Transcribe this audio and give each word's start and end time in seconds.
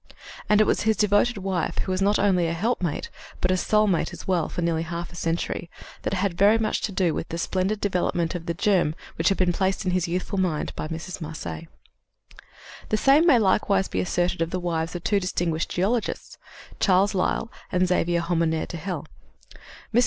And 0.49 0.59
it 0.59 0.63
was 0.65 0.81
his 0.81 0.97
devoted 0.97 1.37
wife 1.37 1.77
who 1.77 1.91
was 1.91 2.01
not 2.01 2.17
only 2.17 2.47
a 2.47 2.53
helpmate 2.53 3.11
but 3.39 3.51
a 3.51 3.55
soulmate 3.55 4.11
as 4.13 4.27
well 4.27 4.49
for 4.49 4.63
nearly 4.63 4.81
half 4.81 5.11
a 5.11 5.15
century, 5.15 5.69
that 6.01 6.15
had 6.15 6.33
very 6.35 6.57
much 6.57 6.81
to 6.81 6.91
do 6.91 7.13
with 7.13 7.29
the 7.29 7.37
splendid 7.37 7.79
development 7.79 8.33
of 8.33 8.47
the 8.47 8.55
germ 8.55 8.95
which 9.15 9.29
had 9.29 9.37
been 9.37 9.53
placed 9.53 9.85
in 9.85 9.91
his 9.91 10.07
youthful 10.07 10.39
mind 10.39 10.73
by 10.75 10.87
Mrs. 10.87 11.21
Marcet. 11.21 11.67
The 12.89 12.97
same 12.97 13.27
may 13.27 13.37
likewise 13.37 13.87
be 13.87 13.99
asserted 14.01 14.41
of 14.41 14.49
the 14.49 14.59
wives 14.59 14.95
of 14.95 15.03
two 15.03 15.19
distinguished 15.19 15.69
geologists 15.69 16.39
Charles 16.79 17.13
Lyell 17.13 17.51
and 17.71 17.87
Xavier 17.87 18.21
Hommaire 18.21 18.65
de 18.67 18.77
Hell. 18.77 19.05
Mrs. 19.93 19.99